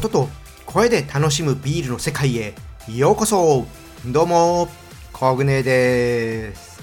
[0.00, 0.28] 音と
[0.64, 2.54] 声で楽しむビールの世界へ
[2.88, 3.66] ようこそ。
[4.06, 4.66] どうも
[5.12, 6.80] コグネです。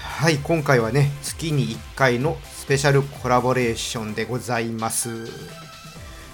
[0.00, 5.26] はい今回はね月に1回のスペシャルコラボレーションでございます、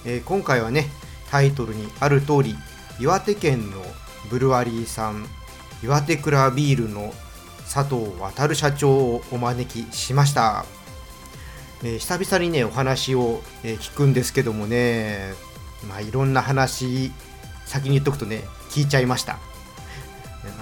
[0.04, 0.84] えー、今回はね
[1.30, 2.56] タイトルにある通り
[3.00, 3.82] 岩手県の
[4.28, 5.24] ブルワリーさん
[5.82, 7.10] 岩手クラビールの
[7.72, 10.66] 佐藤渉社長をお招きしました。
[11.82, 15.48] えー、久々にねお話を、えー、聞くんですけどもね。
[15.88, 17.10] まあいろんな話
[17.66, 19.38] 先に言っとくとね聞いちゃいました。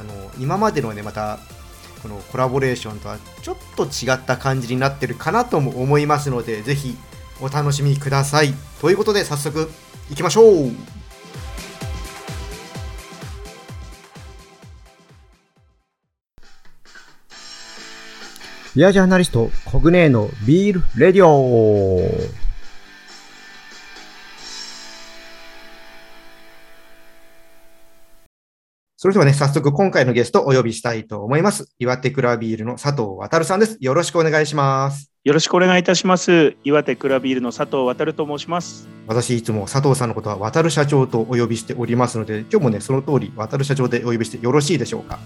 [0.00, 1.38] あの今までのねまた
[2.02, 6.96] このコラボレーションとはちょっと違った感じになってるかなとも思いますのでぜひ
[7.40, 8.54] お楽しみください。
[8.80, 9.70] ということで早速
[10.10, 10.72] いきましょう。
[18.76, 22.47] ビアジャーナリストコグネーのビールレディオ。
[29.00, 31.72] それではね、早速今回のゲストをお呼びしたいと思います。
[31.78, 33.76] 岩手クラビールの佐藤渉さんです。
[33.78, 35.12] よろしくお願いします。
[35.22, 36.56] よろしくお願いいたします。
[36.64, 38.88] 岩手クラビールの佐藤渉と申します。
[39.06, 45.20] 私いつも佐藤さんのことは渡社長とお呼びしておりますので、今日もね、その通り渡社長でお呼びしてよろしいでしょうか？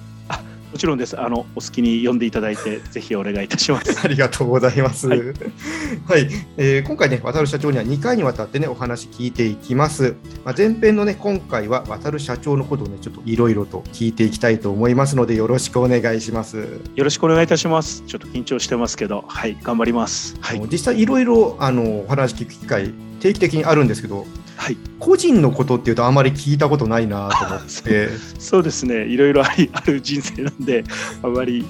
[0.72, 1.20] あもちろんです。
[1.20, 4.00] あのお好きに読んでいただいて、ぜひお願いいたします。
[4.02, 5.06] ありがとうございます。
[5.06, 10.16] はい、はい、えー、今回ね、渡る社長には2回にわたってね、お話聞いていきます。
[10.44, 16.80] まあ、前編のね、今回は渡る社長のことをね、ちょっといろいろと聞いていきたいと思いますので、よろしくお願いします。
[16.94, 18.02] よろしくお願いいたします。
[18.06, 20.36] ちょっと緊張してますけど、はい、頑張ります。
[20.40, 24.26] はい、実際いろいろあのお話聞く機会定期的にあるんですけど、
[24.62, 29.50] はい、個人のことっていうとあまり聞いたことないなと思ってそうですねいろいろ あ
[29.84, 30.84] る人生なんで
[31.20, 31.66] あまり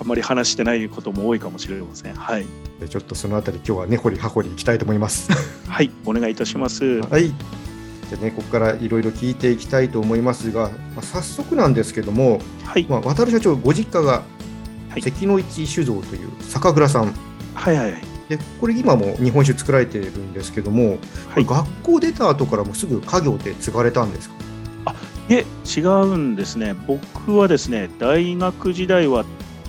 [0.00, 2.14] あまり話してないことも多いかもしれません。
[2.14, 2.44] はい。
[2.88, 5.30] ちょっとそのあたり今日は根掘り葉掘りいきたいと思います。
[5.70, 7.02] はい、お願いいたします。
[7.02, 7.28] はい。
[7.28, 12.86] じゃねここからいろいろ聞いていきたいと思いますが、まあ、早速なんですけども、はい。
[12.88, 14.24] まあ渡社長ご実家が
[15.00, 17.14] 関の市酒造という酒蔵さん。
[17.54, 18.11] はいはいはい。
[18.36, 20.98] でこれ今も日本酒作られているんですけども、
[21.28, 24.34] はい、学校出た後からもすぐ家業で継がれたんですか？
[24.86, 24.94] あ
[25.28, 26.74] いえ違うんですね。
[26.86, 29.24] 僕はですね大学時代は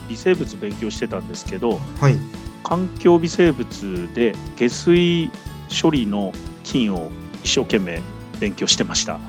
[0.07, 2.15] 微生物勉強してたんですけど、はい、
[2.63, 5.29] 環境微生物で下水
[5.81, 6.31] 処理の
[6.63, 7.11] 菌を
[7.43, 8.01] 一生懸命
[8.39, 9.19] 勉強してました。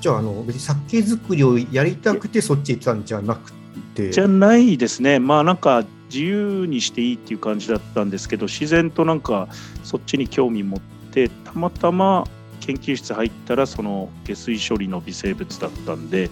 [0.00, 3.52] じゃああの別に酒造りをやりたくてそっち行ったんじゃなく
[3.94, 4.12] て？
[4.12, 5.18] じゃないですね。
[5.18, 9.48] まあなんか自由にしていいっていう感じだったんですけど自然となんか
[9.84, 10.80] そっちに興味持っ
[11.12, 12.24] てたまたま
[12.60, 16.30] 研究室入ったらその下水処理の微生物だったんで、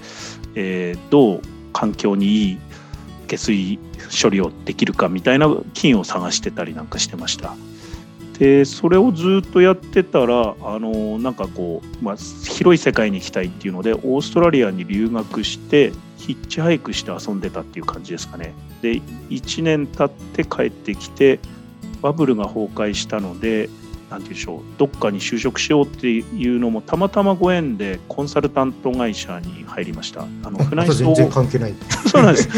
[0.55, 1.41] えー、どう
[1.73, 2.59] 環境にいい
[3.27, 3.79] 下水
[4.23, 7.55] 処理をできるかみたいな菌を探してたりなんかしてました。
[8.39, 18.55] でそれをずっとやってたらあのなんかこう、まあ、広い世界に行きたいっていうのでオーストラリアに留学してヒッチハイクして遊んでたっていう感じですかね。
[18.83, 21.41] で1年経って帰ってきて
[22.03, 23.71] バブルが崩壊したので
[24.11, 30.27] 何て言うんでしょうどっかに就職しようっていうのもたまたまご縁でコンサルタント会社に入りました。
[30.43, 31.75] あの船井総合関係ない
[32.07, 32.49] そうなんです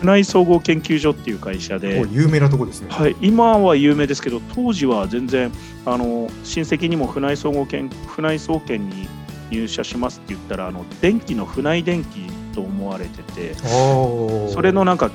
[0.00, 5.52] 船井総合研究所っていう会社で有名なとこですね、はい、今は有名ですけど当時は全然
[5.84, 9.08] あの親戚にも船井総合研船井総研に
[9.50, 15.10] 入社しますって言ったらあの電気の船井電気と思われててそれのなんか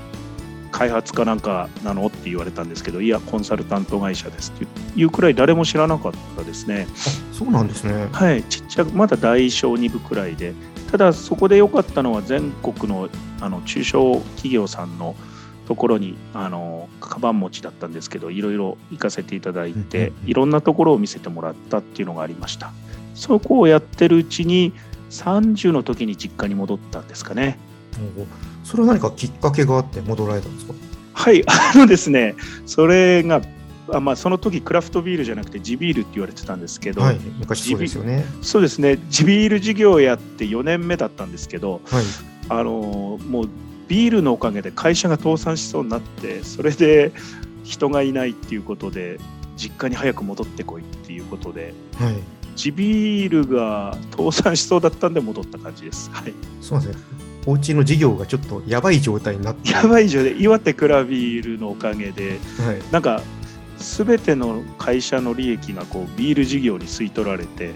[0.71, 6.87] 開発かなんかなのって言われたんですけどいやコンサルタント会社ですっていうくらい誰も知らなかったですね。
[7.31, 8.07] そうなんですね。
[8.11, 8.43] はい。
[8.43, 10.53] ちっちゃくまだ大小2部くらいで
[10.91, 13.09] ただそこで良かったのは全国の
[13.39, 15.15] あの中小企業さんの
[15.67, 22.71] ところにあのカバン持ちだったんですけどいろいろ行かせていただいていろんなところを見せてもらったっていうのがありました。
[23.13, 24.73] そこをやってるうちに
[25.09, 27.57] 30の時に実家に戻ったんですかね。
[28.63, 30.73] それは何かきっかけがあって戻られたんですか？
[31.13, 32.35] はい あのですね
[32.65, 33.41] それが
[33.93, 38.25] あまあ、その時クラフトビールじゃなくて地ビールって言われてたんですけど、はい、昔そうですよね。
[38.41, 38.97] そうですね。
[39.09, 42.03] 地ビール事業をやって4年目だったんですけど、はい、
[42.47, 43.49] あのもう
[43.89, 47.11] ビールのおかげで会社が倒産しそうになってそれで
[47.65, 49.19] 人がいないっていうことで
[49.57, 52.15] 実家に早く戻ってこいっていうことで、はい、
[52.55, 56.09] 地ビールが倒産しそうだったんで戻った感じです。
[56.13, 57.01] はい、そうですね
[57.45, 60.39] お家の事業がちょっとやばい状態になってやばい状態。
[60.39, 63.21] 岩手クラビールのおかげで、はい、なんか
[63.81, 67.73] 全ての会社の利益がこうビール事業に吸い取られて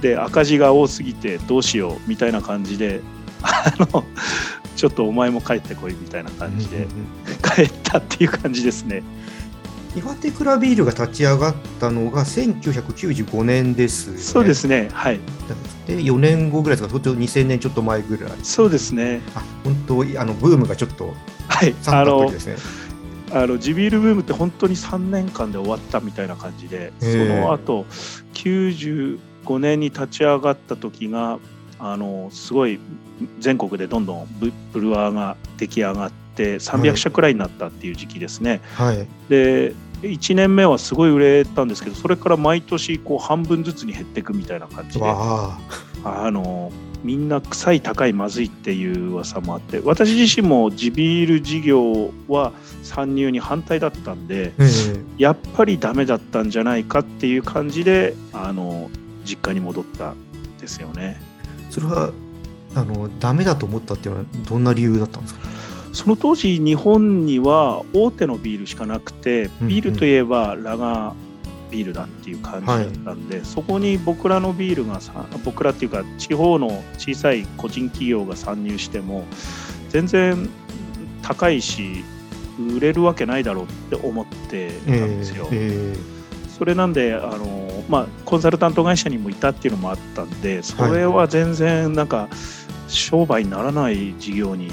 [0.00, 3.02] で赤字が多すぎてどうしようみたいな感じで
[3.42, 4.04] あの
[4.74, 6.86] ちょっとお前も帰ってこいみたいな感じで
[7.42, 9.02] 帰ったっていう感じですね。
[9.96, 14.88] 岩手クラビールが立ち上がったのが1995年です、ね、そうですね。
[14.92, 15.20] はい。
[15.86, 16.92] で4年後ぐらいですか。
[16.92, 18.32] ちょっと2000年ちょっと前ぐらい。
[18.42, 19.20] そうですね。
[19.34, 21.14] あ本当あのブームがちょっと
[21.48, 21.74] はい。
[21.86, 22.30] あの
[23.30, 27.84] あの地ビールブームって本当に3年間で終わったみたいな感じで、その後
[28.34, 29.18] 95
[29.58, 31.38] 年に立ち上がった時が
[31.78, 32.80] あのすごい
[33.38, 38.60] 全国でどんどんブブルワーが出来上がって300社くらいになったっていう時期ですね。
[38.74, 39.06] はい。
[39.28, 45.04] で1年目はすごい売れたんですけどそれから毎年こう半分ずつに減っていくみたいな感じで。
[45.04, 45.58] わ
[46.04, 46.24] あ。
[46.24, 46.70] あの
[47.04, 52.52] みんな臭い高いまずいっていう噂もあって私自身も地ビール事業は
[52.82, 54.70] 参入に反対だったんでえ
[55.16, 58.90] やっぱりダメだったんじゃないかっていう感じであの
[59.24, 60.16] 実家に戻ったん
[60.60, 61.20] ですよね。
[61.20, 62.10] えそれは
[62.74, 65.40] あのダメだと思ったっていうのはどんな理由だったんですか？
[65.92, 71.14] その当時日本には大手のビールしかなくてうんビールといえばラガー
[71.70, 79.24] ビールだっていう感じだったんで、そこに僕らのビールがさ僕らっていうか地方の小さい個人企業が参入しても
[79.90, 80.48] 全然
[81.22, 82.04] 高いし
[82.74, 85.48] 売れるわけないだろうって思ってたんですよ。
[85.52, 85.94] え。
[86.58, 92.28] それなんであの、まあ、コンサルタント会社にもいたっていうのもあったんでそれは全然なんか
[92.88, 94.70] 商売にならない事業に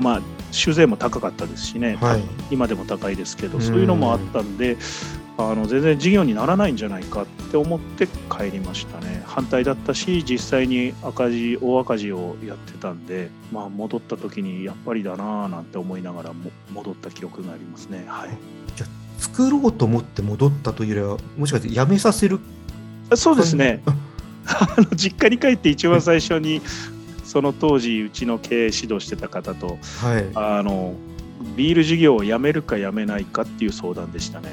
[0.00, 0.22] まあ
[0.52, 2.22] 酒税も高かったですしね、えはい。
[2.50, 3.64] 今でも高いですけどうん。
[3.64, 4.76] そういうのもあったんで
[5.36, 9.22] あの全然事業にならないんじゃないかって思って帰りましたね。
[9.24, 18.04] 反対だったし実際に赤字大赤字をやってたんで、まあ、戻った時にやっぱりだなぁなんて思いながらも戻った記録がありますね。
[18.08, 18.30] はい。
[19.18, 22.40] 作ろうと思って戻ったというよりはもしかして辞めさせる
[23.14, 23.82] そうですね。
[24.46, 26.62] あの実家に帰って一番最初に
[27.28, 30.26] その当時うちの経営指導してた方とはい。
[30.34, 30.94] あの
[31.56, 34.48] ビール事業をやめるかやめないかっていう相談でしたね。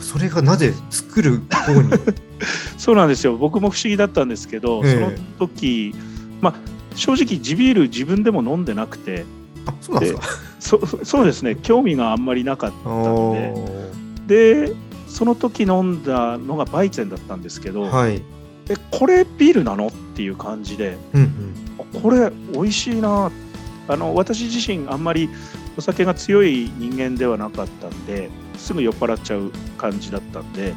[0.00, 1.90] それがなぜ作る方に？
[2.78, 3.36] そうなんですよ。
[3.36, 4.94] 僕も不思議だったんですけど、ええ。
[4.94, 5.94] その時
[6.40, 6.54] まあ
[6.94, 9.24] 正直地ビール自分でも飲んでなくて
[9.66, 10.22] あそうなんですか？
[10.60, 11.56] そそうですね。
[11.62, 13.34] 興味があんまりなかったんお
[14.26, 14.72] でで
[15.08, 18.22] その時飲んだのがバイゼンだったんですけど、ーはい。
[18.68, 19.86] えこれビールなの？
[19.86, 21.54] っていう感じでうんうん。
[21.78, 23.30] あこれ美味しいな。
[23.88, 25.28] あの私自身あんまり
[25.76, 30.74] お酒が強い人間ではなかったんですぐ酔っ払っちゃう感じだったんで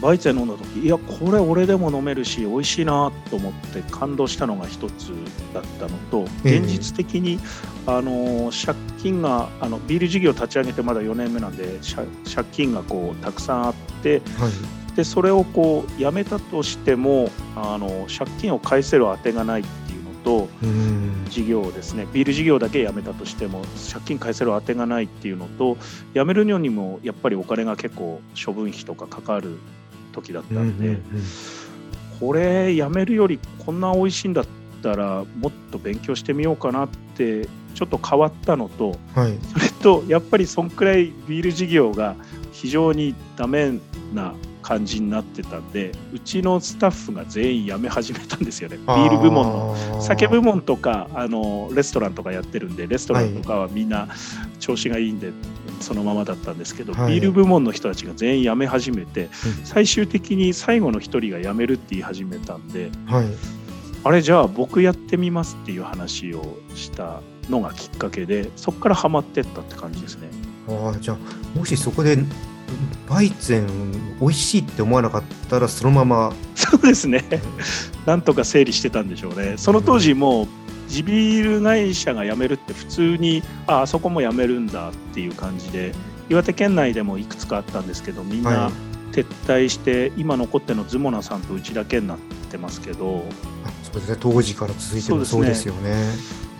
[0.00, 5.08] バイゼン飲んだ時いやこれ俺でも飲めるし美味しいなと思って感動したのが一つ
[5.52, 7.38] だったのとええ現実的に、
[7.86, 21.24] あの借金があのビール事業立ち上げてまだ4年目なんで借借金がこうたくさんあってはいでそれをこうやめたとしてもあの借金を返せる当てがないっていうのとうん。
[21.30, 22.08] 事業をですね。
[22.12, 23.62] ビール事業だけやめたとしても
[23.92, 25.76] 借金返せる当てがないっていうのと
[26.14, 29.58] やめるのにもやっぱりお金が結構処分費とかかかる
[30.12, 30.98] 時だったんで、
[32.18, 34.46] これやめるよりこんな美味しいんだっ
[34.82, 39.38] たらもっと勉強してみようかなってちょっと変わったのとはい。
[39.52, 42.16] それとやっぱりそんくらいビール事業が
[42.52, 43.78] 非常にダメ
[44.12, 44.34] な
[44.68, 48.76] 感じになってたんでうちのスタッフが全員辞め始めたんですよね。
[48.76, 49.74] ビール部門の。
[49.74, 54.08] の酒部門とかあのレストランとかやってるんでレストランとかはみんな
[54.60, 55.32] 調子がいいんで
[55.80, 57.14] そのままだったんですけど、はい。
[57.14, 59.30] ビール部門の人たちが全員辞め始めてうん。
[59.64, 63.26] 最終的に最後の一人が辞めるって言い始めたんではい。
[64.04, 70.28] あれじゃあ僕やってみますっていう話をしたのがきっかけでそこからハマってったって感じですね。
[70.68, 72.18] ああじゃあもしそこで
[73.08, 73.66] バイゼン
[74.20, 76.32] 美味しいって思わなかったらそのまま。
[76.54, 77.24] そうですね。
[78.06, 79.54] なんとか整理してたんでしょうね。
[79.56, 80.48] その当時もう
[80.88, 85.92] 地ビール会社が辞めるって普通にああそこも辞めるんだっていう感じで
[86.28, 88.72] 岩手県内でもいくつかあったんですけどみんはない。
[89.12, 92.18] 撤退して今残ってるのズモナさんとうちだけになっ
[92.50, 93.24] てますけど
[93.64, 94.16] あそうですね。
[94.20, 95.94] 当時から続いてるそううですすよね。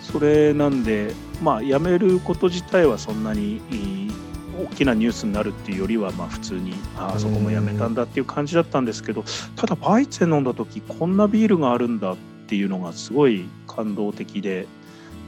[0.01, 4.11] それなんでまあ辞めること自体はそんなにいい
[4.59, 9.23] 大きなニュースになるっていうよりはまあ普通にああそこも辞めたんだっていう感じだったんですけど
[9.55, 14.67] ただバイツェ飲んだ時こんなビールがあるんだっていうのがすごい感動的で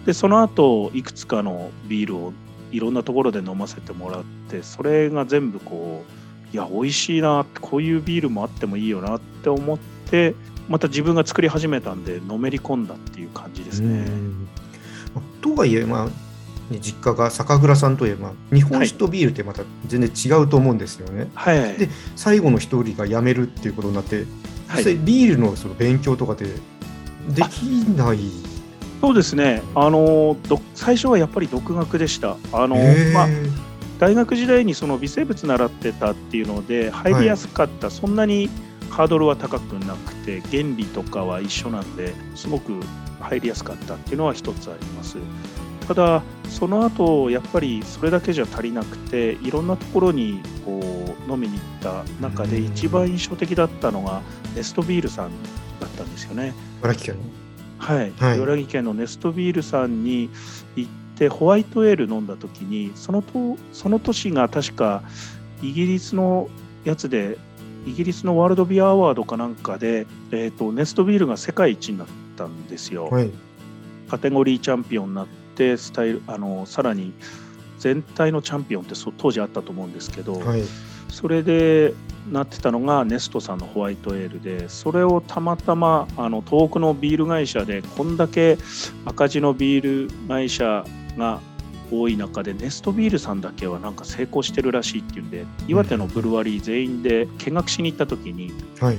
[0.06, 2.34] でその後いくつかのビールを
[2.72, 6.04] いろんなところで飲ませてもらってそれが全部こ
[6.52, 9.78] ういや美味しいなこういうビールもあってもいいよなって思っ
[10.10, 10.36] て
[10.68, 14.10] また自分が作り始めたんでのめり込んだっていう感じですね。
[15.42, 16.31] とはいえ、まあ
[16.72, 21.30] ね実家が酒蔵さんといえば日本酒とビールってまた全然違うと思うんですよね。
[21.36, 24.26] はい、で最後の一人が辞めるっていうことになって
[24.68, 24.84] はい。
[24.84, 27.64] 実際ビールのその勉強とかってでき
[27.96, 28.20] ない？
[29.02, 29.62] そうですね。
[29.76, 32.38] あのど最初はやっぱり独学でした。
[32.54, 32.76] あの、
[33.14, 33.28] まあ、
[34.00, 38.50] 大学時代にその微生物習ってたっていうので入りやすかった、そんなに
[38.90, 42.80] ハードルは高くなくて原理とかは一緒なんですごく
[43.20, 45.18] 入りやすかったっていうのは一つあります。
[45.92, 54.22] ただその後やっぱりそれだけじゃ足りなくていろんなところにこう飲みに行った中で一番印象的だったのが
[54.56, 55.32] ネストビールさん
[55.82, 56.54] だったんですよね。
[56.80, 57.30] 茨城県の？
[57.78, 58.38] はい、はい。
[58.38, 60.30] 茨城県のネストビールさんに
[60.78, 65.04] 行ってホワイトエール飲んだ時にそのとその年が確か
[65.62, 66.48] イギリスの
[66.86, 67.38] やつで
[67.86, 72.08] イギリスのワールドビアアワードかなんかで、えー、とネストビールが世界一になっ
[72.38, 73.08] たんですよ。
[73.08, 73.30] はい。
[74.10, 75.41] カテゴリーチャンピオンになって
[75.78, 77.14] スタイルあのさらに
[77.80, 80.64] 全体のチャンピオンって当時あったと思うんですけど、はい。
[81.10, 81.94] それで
[82.32, 88.58] なってたのがネストさんのホワイトエールでそれをたまたまあの東北のビール会社でこんだけ
[89.06, 90.86] 赤字のビール会社
[91.18, 91.42] が
[91.92, 98.98] 多い中でネストビールさんだけはなんか成功してるらしいっていうんで岩手のブルワリー全員で見学しに行った時にはい。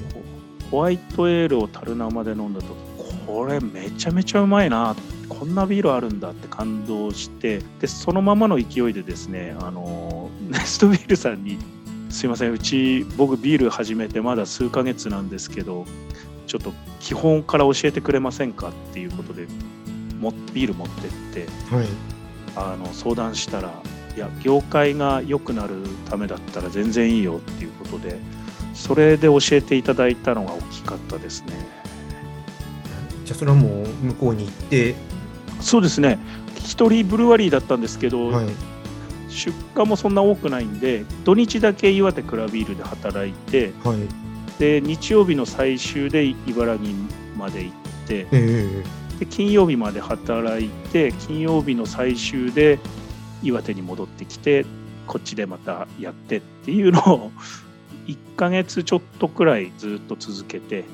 [0.71, 2.93] ホワイトエールを樽生で飲んだ時
[3.27, 4.95] これめちゃめちゃうまいな
[5.39, 11.59] こんなビールあるんだって感動してでそのままの勢いでですねあの ネストビールさんに
[12.11, 15.87] 「すいませんうち僕ビール始めてまだ数ヶ月なんですけど
[16.47, 19.47] ちょっと基本から教えてくれませんか?」っていうことで
[20.21, 21.87] もビール持ってってはい
[22.55, 23.73] あの相談したら
[24.15, 25.75] 「いや業界が良くなる
[26.11, 28.19] ためだったら全然いいよ」っていうことで
[28.75, 31.83] それで教えていただいたのが大きかったですね。
[33.25, 34.95] じゃあそれはもう向こうに行って
[35.63, 36.19] そうですね。
[36.59, 38.47] 一人ブルワリーだったんですけど、はい。
[39.33, 43.99] 出荷もそんな多くないんで土日だけ岩手クラビールで働いてはい。
[44.59, 46.91] で日曜日の最終で茨城
[47.37, 47.75] まで行っ
[48.07, 48.85] てえ
[49.19, 52.79] で金曜日まで働いて金曜日の最終で
[53.43, 54.67] 岩手に戻ってきて
[55.07, 57.33] こっちでまたやってっていうのを
[58.07, 60.85] 1ヶ月ちょっとくらいずっと続けて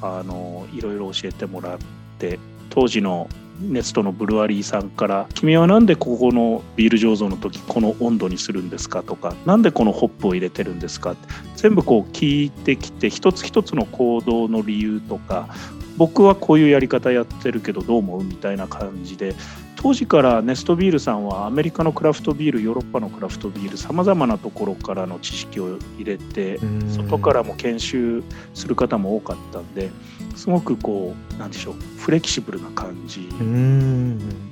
[0.00, 1.78] あのいろいろ教えてもらっ
[2.18, 2.38] て
[2.70, 3.28] 当時の
[3.60, 15.48] ネストのブルワリーさんから「君はなんでここのビール醸造の時この温度にするんですか?」とか「なんでこのホップを入れてるんですか?」って全部こう聞いてきて一つ一つの行動の理由とか
[15.96, 18.22] 僕はこういうやり方やってるけどどう思う？
[18.22, 19.34] みたいな感じで
[19.74, 28.22] 当時からネストビールさんはアメリカのクラフトビールヨーロッパのクラフトビールさまざまなところからの知識を入れてえ外からも研修
[28.54, 29.90] する方も多かったんで
[30.38, 33.28] すごくこうなんでしょうフレキシブルな感じ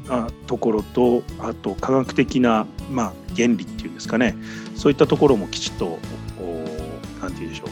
[0.08, 4.36] なところとあと科学的な、まあ、原理っていうんですかね。
[4.74, 5.98] そういったところもきちっとこ
[6.40, 7.68] うなんて言うんでしょう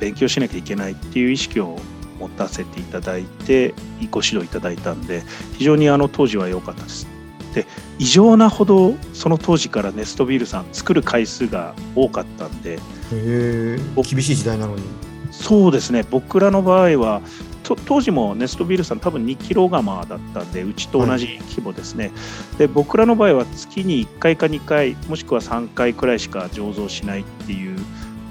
[0.00, 1.78] 勉強しなきゃいけないっていう意識を
[2.18, 3.74] 持たせていただいて
[4.10, 5.22] ご指導いただいたんで
[5.58, 7.06] 非常にあの当時は良かったです。
[7.54, 7.66] で
[7.98, 12.78] 異常なほどその当時からネストビールさん作る回数が多かったんで
[13.10, 14.82] 厳しい時代なのに。
[15.30, 16.04] そうですね。
[16.10, 22.12] 僕らの場合はと当時もネストビールさん多分2キロ釜だったんでうちと同じ規模ですね、
[22.58, 27.78] で僕らの場合は月に1回か2回もしくは3回くらいしか醸造しないっていう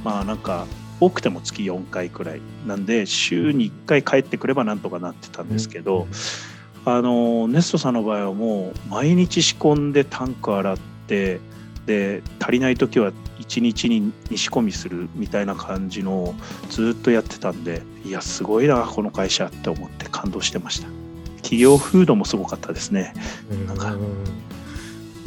[0.03, 0.65] まあなんか
[0.99, 6.07] 多くても月4回くらいなんで週に1回帰ってくればなんとかなってたんですけど、
[6.85, 10.77] あのネストさんの場合はもう毎日仕込んでタンク洗っ
[11.07, 11.39] て
[11.89, 16.35] で足りない時は1日に2仕込みするみたいな感じのを
[16.69, 20.87] ずっとやってたんでいやすごいなこの会社って思って感動してました。
[21.37, 23.15] 企業風土もすごかったですね。
[23.67, 23.93] なんか。
[23.93, 24.01] うん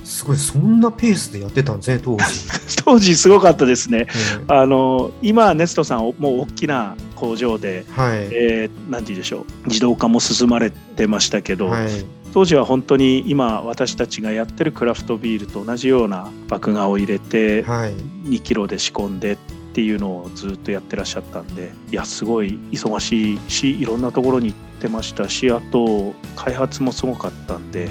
[0.05, 2.25] すごいそんなペースでやってたんですね当時、
[2.85, 4.09] 当時すごかったですね。
[4.09, 9.69] えあの今ネストさんもう大きな工場で、えはい、えーなんて言うんでしょう。
[9.69, 11.89] 自動化も進まれてましたけど、はい
[12.33, 19.37] 当時は本当に今私たちがやってるクラフトビールと同じような麦芽を入れてはい2キロで仕込んでっ
[19.75, 27.89] ていうのをずっとやってらっしゃったんでいやすごい忙しいしいろんなところに行ってましたしあと開発もすごかったんで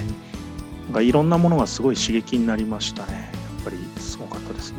[0.86, 4.78] なんかいろんなものがすごい刺激になりましたねやっぱりすごかったですね。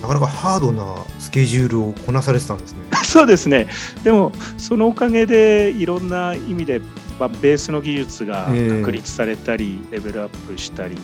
[0.00, 2.78] なかなかハードなスケジュールをこなされてたんですね。
[3.06, 3.68] そうですね
[4.02, 6.80] でもそのおかげでいろんな意味で
[7.22, 10.96] まあベースの技術が確立されたり、レベルアップしたり。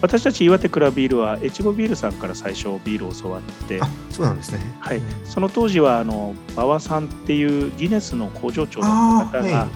[0.00, 3.80] 私たち岩手クラビールは越後ビールさんから最初ビールを教わって。
[3.82, 4.60] あ、そうなんですね。
[4.78, 4.98] はい。
[4.98, 5.04] うん。
[5.24, 9.68] その当時はあの馬場さんっていうギネスの工場長だった方が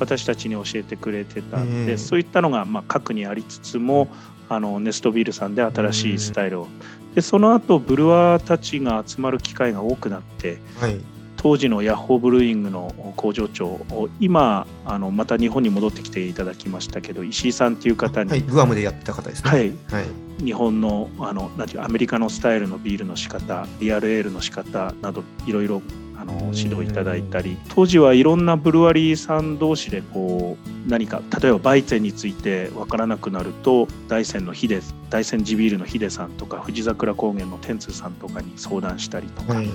[0.00, 1.96] 私たちに教えてくれてたんで、ええ。
[1.96, 4.08] そういったのがまあ核にありつつも
[4.48, 6.68] あのネストビールさんで新しいスタイルを、
[7.14, 11.00] でその後ブルワーたちが集まる機会が多くなってはい。
[11.38, 19.50] 当時のヤッホーブルーイングの工場長を今あのまた日本に戻ってきていただきましたけど石井さんっていう方に、はい、グアムでやった方ですね。
[19.50, 20.00] はいは
[20.40, 25.80] い、日本のあのなんていうアメリカのスタイルのビールの仕方リアルエールの仕方などいろいろ
[26.20, 34.80] あの指導いただいたり当時はいろんなブルワリーさん同士でこう何か例えばバイツェンについて分からなくなると大山のヒデ
[35.10, 39.54] 大山地ビールのヒデさんとか富士桜高原の天通さんとかに相談したりとか。
[39.54, 39.68] はい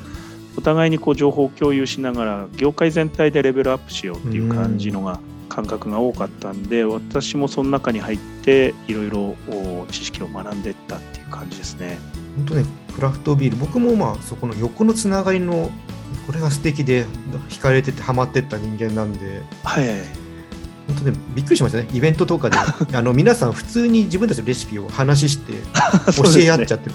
[0.57, 5.19] お互いにこう情報共有しながら業界全体でレベルアップしようっていう感じのが
[5.49, 9.35] 感覚が多かったんで私もその中に入っていろいろ
[9.91, 11.99] 知識を学んでいったっていう感じですね。
[12.37, 15.71] 本当ねクラフトビール僕もまあそこの横のつながりの
[16.25, 17.05] これが素敵で
[17.49, 19.41] 惹かれててハマってった人間なんで。
[19.63, 20.23] はい
[20.87, 22.57] 本当ね、びっくりしましたね、イベントとかで、
[22.93, 25.53] あの皆さん、普通に自分たちのレシピを話して、
[26.11, 26.91] 教え合っちゃって、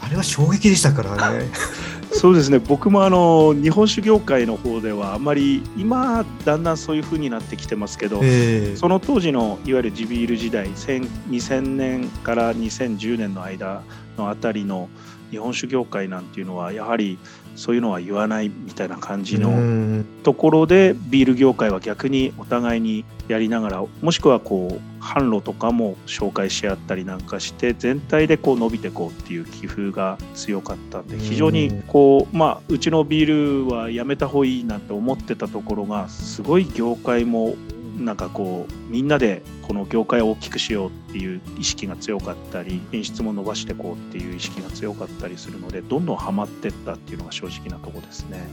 [0.00, 1.50] あれは衝撃でしたからね。
[2.14, 2.58] そうですね。
[2.58, 13.82] 僕もあの日本酒業界の方ではあまり今だんだんそういう風になってきてますけど、えーその当時のいわゆる地ビール時代1000 2000年から2010年の間
[14.16, 14.88] のあたりの
[15.30, 17.18] 日本酒業界なんていうのはやはり
[17.56, 20.04] そういうのは言わないみたいな感じうのん。
[20.22, 37.54] ところでビール業界は逆にお互いにやりながらもしくはこう販路とかも紹介し合ったりなんかして全体でこう伸びていこうっていう気風が強かったんでうん非常にこうまあうちのビールはやめた方がいいなんて思ってたところがすごい業界も
[37.98, 48.48] なんかこうみんなでこの業界を大きくしようっていう意識が強かったり品質も伸ばしていこうっていう意識が強かったりするのでどんどんハマってったっていうのが正直なところですね。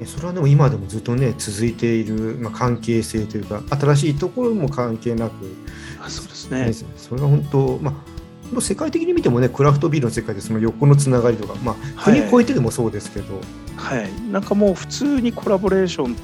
[0.00, 5.34] えそれはでも今でもずっとね、続いている、まあ、関係性というか、新しいところも関係なく、
[6.04, 6.66] あそうですね。
[6.66, 6.72] ね。
[6.96, 7.94] それが本当、ま
[8.56, 12.22] あ、世界的に見てもね、クラフトビールの世界でその横のつながりとか、まあ、はい。
[12.22, 13.40] 国越えてでもそうですけど、
[13.76, 16.14] はい、なんかもう普通にコラボレーション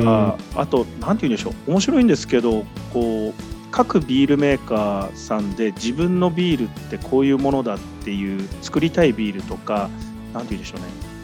[0.00, 1.70] とかあと何て言うんでしょう。
[1.70, 3.34] 面白いんですけどこう
[3.70, 9.88] 各ビールメーカーさんで自分のビールってこういうものだっていう作りたいビールとか
[10.32, 10.86] 何て言うんでしょうね。
[10.86, 11.15] な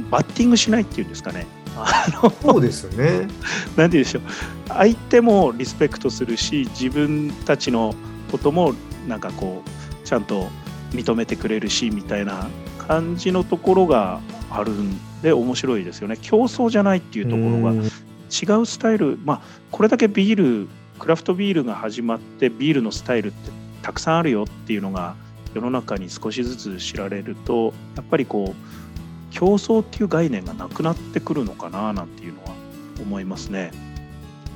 [0.00, 1.46] バッティングしないっていうんですかね。
[1.76, 3.06] あのそうですよね。
[3.18, 3.28] なんて
[3.76, 4.22] 言うんでしょう。
[4.68, 7.94] 相手もリスペクトするし自分たちの
[8.30, 8.74] ことも
[9.06, 10.48] なんかこうちゃんと
[10.92, 12.48] 認めてくれるしみたいな
[12.86, 16.16] 感じのところがあるんで面白いですよね。
[16.20, 17.82] 競争じゃないっていうところがうん。
[17.82, 19.18] 違うスタイル。
[19.24, 23.50] まあこれだけビールクラフトビールが始まってビールのスタイルって
[23.82, 25.14] たくさんあるよっていうのが
[25.54, 28.75] 世の中に少しずつ知られるとやっぱりこう
[29.36, 32.54] 競争っていう概念がなくなってくるのかななんていうのは
[32.98, 33.70] 思いますね。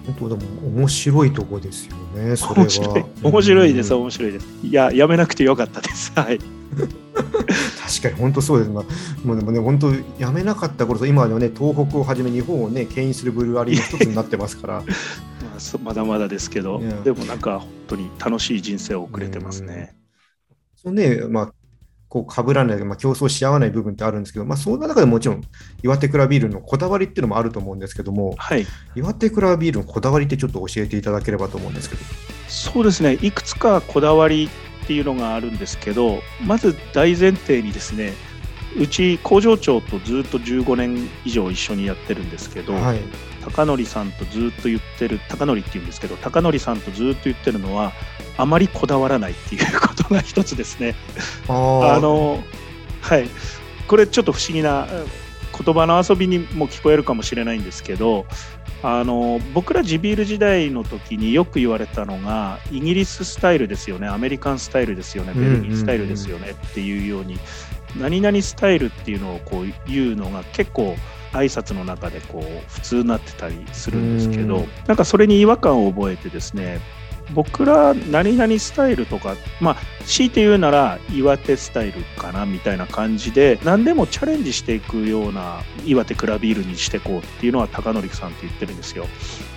[0.07, 2.63] 本当でも面白いとこですよね、それは。
[2.63, 4.47] 面白い面白いです、うん面白いです。
[4.63, 6.13] いや、やめなくてよかったです。
[6.17, 6.39] はい。
[6.39, 8.85] 確かに本当そうです、まあ、
[9.27, 14.75] もうでもね、本当、やめなかった頃と、今ではね、東北をはじめ日本をね、牽引するブルワリーの一つになってますから、
[15.45, 19.95] まあそまだまだですけどでもなんか本当に楽しい人生を送れてますね。
[20.77, 21.53] そのね、まあ、
[22.11, 25.43] こう被らない、まあ、競争し合わない部分ってあるんですけど、まあ、そんな中でもちろん、
[25.85, 28.67] 岩手クラビールのこだわりっていうのもあると思うんですけども、はい。
[28.97, 32.03] 岩手クラビールのこだわりってちょっと教えていただければと思うんですけど。
[32.49, 33.17] そうですね。
[33.23, 34.51] いくつかこだわり
[34.83, 38.13] っていうのがあるんですけど、まず大前提にですね、
[38.79, 43.01] うち工場長とずっと15年以上一緒にやってるんですけど、はい。
[43.43, 47.93] 高則さんとずっと言ってる高則っていうんですけど高則さんとずっと言ってるのは
[48.37, 50.95] あまりこだわらないっていうことが一つですね。
[51.49, 51.53] あ
[51.99, 52.43] の
[53.01, 53.29] はい
[53.89, 54.89] これちょっと不思議なうん
[55.65, 58.25] 言葉の遊びにも聞こえるかもしれないんですけど
[58.83, 67.39] あの僕ら地ビール時代の時によく言われたのがイギリススタイルですよねアメリカンスタイルですよねベルギースタイルですよねっていうように
[67.97, 70.97] 何々スタイルっていうのをこう言うのが結構
[71.33, 74.69] 挨拶の中でこう普通になってたりするんですけうどん。
[74.87, 76.81] なんかそれに違和感を覚えてですね
[77.35, 89.07] 僕ら何々スタイルとかまあ強いて言うなら岩手スタイルかなみたいな感じで何でもチャレンジしていくような岩手クラビールにしていこうっていうのは高則さんって言ってるんですよ。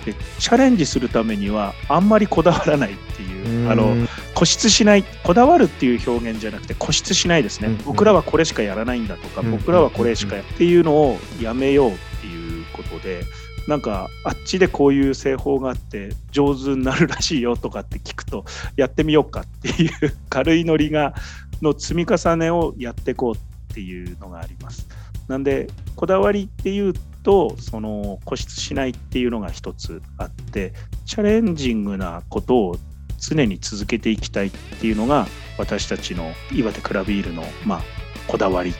[0.04, 3.94] でチャレンジするためにはあんまりこだわらないっていうあの
[4.34, 9.50] 固執しないこだわるっていう表現じゃなくて固執しないですね、うん僕らはこれしかやらないんだとか、うん。
[9.52, 13.24] 僕らはこれしかやっていうのをやめようっていうことで
[13.66, 18.44] なんかあっちでこういう製法があって上手になるらしいよとかって聞くと
[18.76, 19.90] やってみようかっていう
[20.28, 21.14] 軽いノリが
[21.62, 23.34] の積み重ねをやっていこう
[23.72, 24.86] っていうのがあります。
[25.28, 30.74] なんでこだわりっていうとその固執しないっていうのが一つあって
[31.06, 32.76] チャレンジングなことを
[33.18, 37.82] 常に続けていきたいっていうのが私たちの岩手クラビールのまあ
[38.28, 38.74] こだわり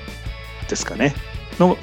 [0.68, 1.14] ですかね
[1.58, 1.76] の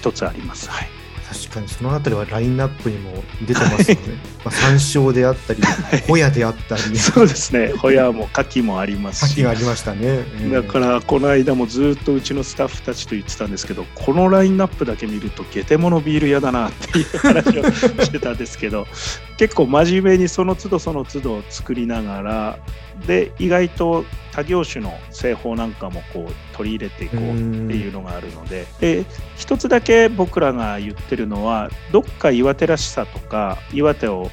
[0.00, 0.68] 一つあります。
[0.68, 0.99] はい。
[1.32, 4.02] 確かにそのあたりはラインナップにも出てますよね。
[4.44, 5.62] まあ山椒であったり、
[6.08, 7.72] ホヤであったり、そうですね。
[7.76, 9.32] ホヤも牡蠣もありますし。
[9.32, 9.98] 牡蠣がありましたね。
[10.02, 17.64] ええだからこの間もずっとうちのスタッフたちと言ってたんですけどこのラインナップだけ見るとゲテモノビール屋だなっていう話を
[18.04, 18.88] してたんですけど
[19.36, 22.58] 結構真面目にその都度その都度作りながら
[23.06, 27.30] で意外と他業種の製法なんかもこう取り入れていこうって
[27.74, 28.66] いうのがあるので。
[28.80, 29.04] で
[29.36, 34.30] 一つだけ僕らが言ってるのはどっか岩手らしさとか岩手を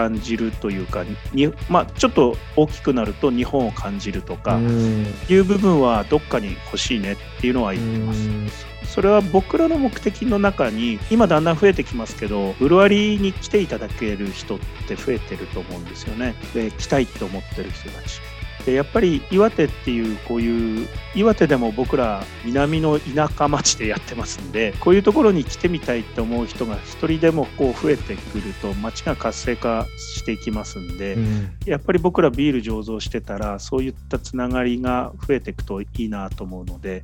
[0.00, 8.66] 感じるというかに、まあ、ちょっと大きくなると日本を感じるとか、うんいう部分はどっかに欲しいねっていうのは言ってます。
[8.86, 14.58] それは僕らの目的の中に今だんだん増えてきますけどブルワリーに来ていただける人っ
[14.88, 16.34] て増えてると思うんですよね。
[16.54, 18.20] で来たいって思ってる人たち。
[18.64, 31.50] でやっぱり岩手っていうこういう岩手でも僕ら南の田舎町でやってますんでこういうところに来てみたいって思う人が一人でもこう増えてくると町が活性化していきますんで、うん。
[31.66, 37.02] やっぱり僕らビール醸造してたらそういったつながりが増えていくといいなと思うので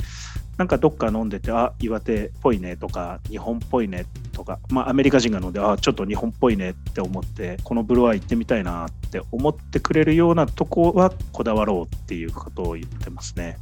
[0.56, 13.58] なんかどっか飲んでてあ岩手っぽいねとか日本っぽいねとかまあアメリカ人が飲んであちょっと日本っぽいねって思ってこのブルワー行ってみたいなって思ってくれるようなとこはこだわろうっていうことを言ってますね。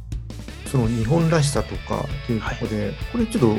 [0.67, 3.55] その日本らしさとかっていうところで、これちょっと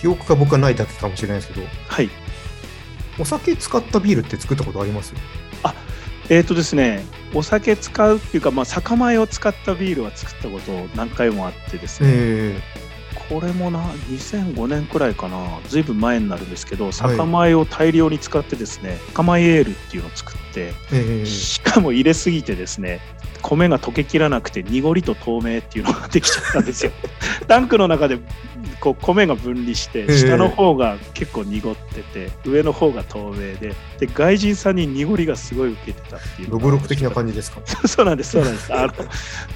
[0.00, 2.08] 記憶が僕はないだけかもしれないですけど、はい。
[3.18, 5.12] お酒使ったビールって作ったことあります？
[6.30, 12.60] えーとですね、お酒使うっていうか、まあ、酒米を使ったビールは作ったこと何回もあってですね、え
[13.28, 21.26] これもな2005年くらいかなずいぶん前になるんですけど酒米を大量に使ってですね、酒米エールっていうのを作ってえええ。
[21.26, 23.00] しかも入れすぎてですね
[23.42, 26.92] 米が溶けきらなくて濁りと透明っていうのができちゃったんですよ。
[27.48, 28.18] タンクの中で
[28.80, 36.50] こう米が分離してえ下の方が結構濁ってて上の方が透明でで外人さんに濁りがすごい受けてたっていう。
[36.50, 37.60] ロブロ的な感じですか？
[37.86, 38.72] そうなんです、そうなんです。
[38.74, 38.92] あの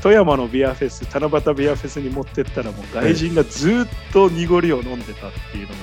[0.03, 5.75] 富山のビアフェス、七夕ビアフェスに持ってったら、もう外人がずっと濁りを飲んでたっていうのが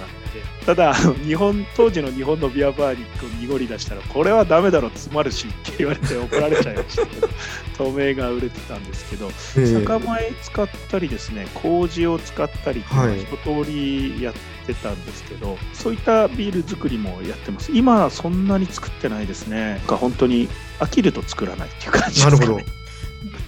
[0.65, 3.05] ただ、日本当時の日本のビアバーに
[3.41, 7.27] 濁り出したら、これはダメだろ、詰まるしって言われて怒られちゃいましたけど、
[7.77, 13.27] 透明が売れてたんですけど、ええ酒米使ったりですね、麹を使ったりっていうのははい一
[13.65, 14.33] 通りやっ
[14.65, 17.71] てたんですけど、そういったビール作りもやってます。
[17.73, 19.81] 今はそんなに作ってないですね。
[19.87, 20.47] 本当に
[20.79, 22.65] 飽きると作らないっていう感じなるほですかね。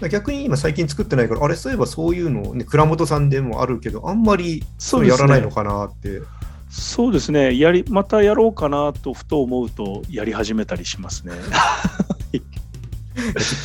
[0.02, 0.08] ど。
[0.10, 6.22] 逆に今最近作ってないから、あれ、そういえばそういうの、ね、倉本さんでもあるけど、あんまりそうやらないのかなって。
[6.73, 11.33] そうですねやりまたやろうかなとふと思うとやり始めたりしますね。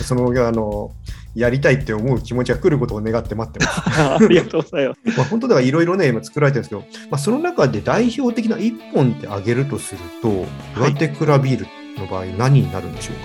[0.05, 0.93] その、あの、
[1.35, 3.81] やりたいって思う気持ちが来ることを願って待ってます。
[4.01, 5.01] ありがとうございます。
[5.17, 10.45] まあ、本当だからいろいろね、今作られてるんですけど、まあ、その中で代表的な一本ってあげるとすると、
[10.77, 11.67] 岩手クラビール
[11.99, 13.17] の場合、何になるんでしょう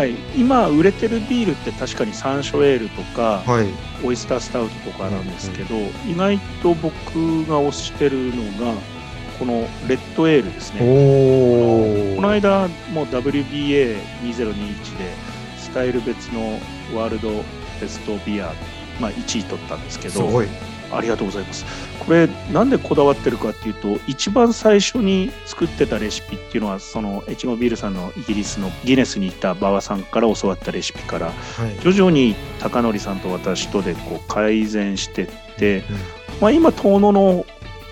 [0.00, 3.52] はい、今売れてるビールって確かにサンショエールとか、か。
[3.52, 3.66] はい。
[4.02, 5.74] オイスタースタウトとかなんですけど、
[6.08, 6.94] 意外と僕
[7.46, 8.72] が推してるのが
[9.40, 10.80] このレッドエールですおね。
[10.82, 12.16] ー。
[12.16, 15.14] この間もう WBA2021 で
[15.58, 16.58] スタイル別の
[16.94, 17.30] ワールド
[17.80, 18.52] ベストビア、
[19.00, 20.48] まあ、1位取ったんですけどすごい。
[20.92, 21.64] ありがとうございます。
[22.00, 31.78] これなんでこだわってるかっていうと一番最初に作ってたレシピっていうのはそのエチゴビールさんのイギリスのギネスに行った馬場さんから教わったレシピからはい。
[31.80, 35.84] 徐々に高則さんと私とでこう改善してって、うん
[36.40, 37.46] まあ、今遠野の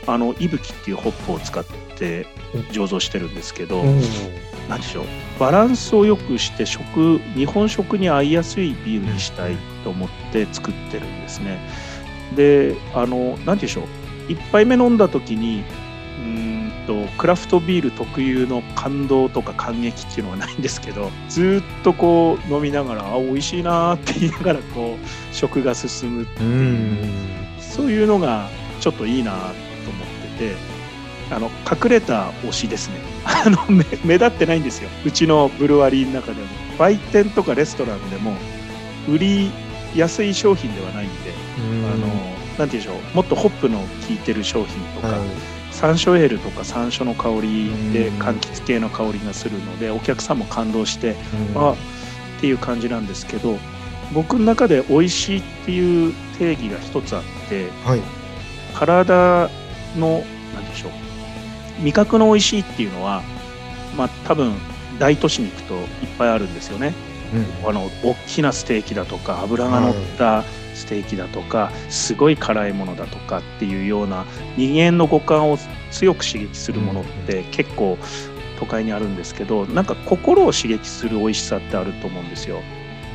[0.08, 2.26] あの伊吹っていうホップを使って
[2.72, 5.04] 醸造してるんですけど、おーなんでしょう
[5.38, 11.58] バランスを良くして食日本食に合いやすいビールにしたいと思って作ってるんですね。
[12.34, 13.84] であのなんて言うんでしょう
[14.32, 15.62] 1杯目飲んだ時に
[16.20, 27.48] うーんとクラフトビール特有の感動とか感激っていうのはないんですけどずーっとこう飲みながらあ美味しいなーって言いながらこう食が進むうーん。
[27.60, 28.48] そういうのが
[28.80, 29.67] ちょっといいなって
[30.38, 30.54] て
[31.30, 32.94] あの隠れた推しですね。
[33.24, 34.88] あの目目立ってないんですよ。
[35.04, 36.48] うちのブルワリーの中でも。
[36.78, 38.36] 売店とかレストランでも
[39.08, 39.50] 売り
[39.96, 41.32] やすい商品ではないんで
[41.92, 42.22] あのなんて
[42.56, 43.16] 言うんでしょう。
[43.16, 45.18] もっとホップの効いてる商品とか、はい。
[45.72, 48.18] サンショエールとか山椒の香りでうん。
[48.18, 51.16] 柑橘系の香りがするのでお客さんも感動して
[51.54, 51.68] うん。
[51.68, 51.76] あっ
[52.40, 53.58] ていう感じなんですけど
[54.12, 58.00] 僕の中で美味しいっていう定義が一つあってはい。
[58.74, 59.50] 体
[59.96, 60.24] の
[60.54, 60.92] 何でしょう。
[61.82, 63.22] 味覚の美味しいっていうのは
[63.96, 64.54] まあ多分
[64.98, 65.86] 大都市に行くといっ
[66.18, 66.92] ぱいあるんですよね。
[67.62, 67.68] うん。
[67.68, 74.24] あの大きなステーキだとか脂が乗ったステーキだとかすごい辛いものだとかっていうような
[74.56, 75.58] 人間の五感を
[75.90, 77.98] 強く刺激するものって結構
[78.58, 82.60] 都会にあるんですけどなんか心を刺激する美味しさってあると思うんですよ。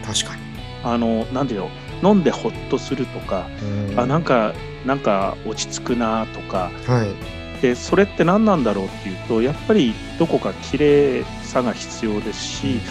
[0.06, 0.42] 確かに。
[0.84, 1.62] あのなんていう
[2.02, 2.12] の？
[2.14, 3.48] 飲んでほっとするとか、
[3.90, 4.00] うん。
[4.00, 4.54] あなんか
[4.86, 7.44] なんか落ち着くなとかはい。
[7.62, 12.82] でそれって何なんだろうっていうとやっぱりどこか綺麗さが必要ですし、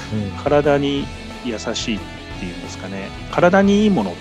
[0.42, 1.04] 体に
[1.44, 2.00] 優しいっ
[2.40, 4.14] ていうんですかね体にいいもの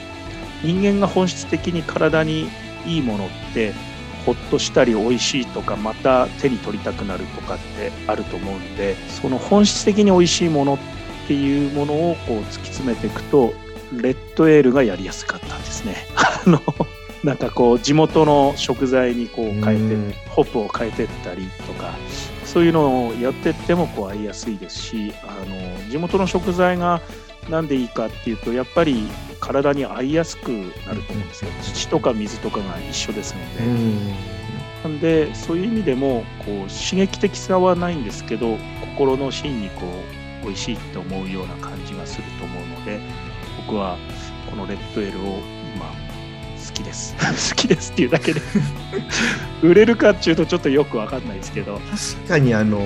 [0.61, 2.49] 人間が本質的に体に
[2.85, 3.73] いいものって
[4.25, 10.77] ほっとしたり美味しいとかまた手に取りたくなるとかってあると思うんでその本質的に美味しいものっ
[11.27, 13.53] ていうものをこう突き詰めていくと
[13.93, 15.95] レッドエールがやりやすかったんですね。
[16.15, 16.61] あの
[17.23, 21.93] なんかこう地元の食材にこう変えてうんホップを変えてったりとか
[22.45, 27.01] そういうのをやってってもこう合いやすいですしあの地元の食材が
[27.49, 29.07] なんでいいかっていうとやっぱり
[29.39, 31.51] 体に合いやすくなると思うんですよ。
[31.61, 34.41] 土とか水とかが一緒ですので、うん
[34.83, 39.81] なんでそういう意味でもこう刺激的さはないんですけど心の芯にこ
[40.41, 42.99] う美味しいって思うような感じがすると思うので
[43.67, 43.97] 僕は
[44.49, 45.60] このレッドエールを今
[46.61, 47.15] 好きです。
[47.19, 48.41] 好きですっていうだけで。
[49.63, 51.79] 売れるかっていうとちょっとよくわかんないですけど。
[52.15, 52.81] 確かにあの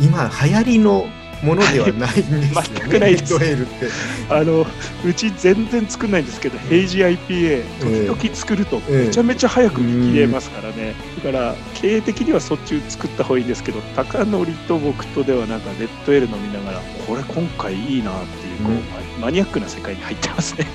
[0.00, 1.06] 今流行りの
[1.42, 2.50] ものではないんですよね。
[2.74, 3.38] 全くないです。
[3.38, 3.88] ルって。
[4.28, 4.66] あの
[5.04, 7.62] うち全然作んないんですけど、ヘイジ IPA
[8.06, 9.06] 時々作るとええ。
[9.06, 19.20] めちゃめちゃ早く売り切れますからね、だから経営的にはそっち作った方がいいんですけど高則と僕とではなんかレッドエール飲みながらこれ今回いいなっていうこう、うん。
[19.20, 20.66] マニアックな世界に入ってますね。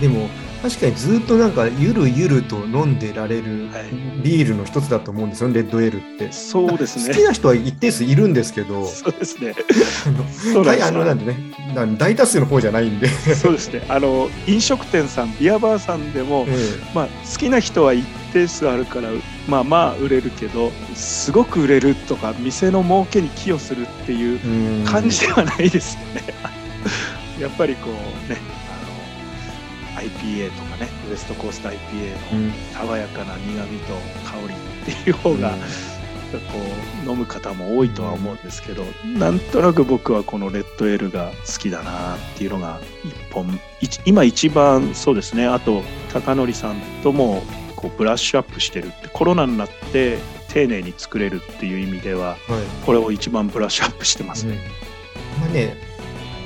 [0.00, 0.28] でも
[0.62, 4.22] 確かにずっとなんかゆるゆると飲んでられるはい。
[4.22, 6.30] ビールの一つだと思うんですよね、レッドエールって。
[6.30, 9.54] そうです好きねな人は一定数いるんですけど、 そうですね。
[10.80, 11.36] あのなんでね、
[11.98, 13.82] 大多数の方じゃないんで、そうですね。
[13.88, 19.08] あの飲食店さんビアバーさんでも、えまあ、好きな人は一定数あるから
[19.48, 26.22] まあまあ売れるけどすごく売れるとか店の儲けに寄与するっていう感じではないですよね。
[27.40, 28.38] やっぱりこうね
[30.04, 32.52] IPA とかねウエストコースト IPA のうん。
[32.72, 34.54] 爽やかな苦味と香り
[34.92, 35.56] っていう方が、こ
[37.06, 38.84] う飲む方も多いとは思うんですけど、
[39.18, 45.46] なんとなく僕はこのレッドエールが好きだなっていうのが一本一今一番そうですね。
[45.46, 47.42] あと高則さんとも
[47.76, 52.38] こうブラッシュアップしてるってコロナになって丁寧に作れるっていう意味でははい。
[52.86, 54.58] これを一番ブラッシュアップしてますね。
[55.40, 55.76] まあね、